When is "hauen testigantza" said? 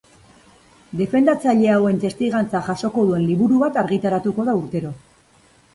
1.75-2.63